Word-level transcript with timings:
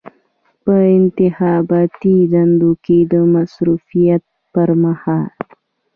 په 0.63 0.73
انتخاباتي 0.97 2.15
دندو 2.33 2.71
کې 2.85 2.97
د 3.11 3.13
مصروفیت 3.33 4.23
پر 4.53 4.69
مهال. 4.83 5.29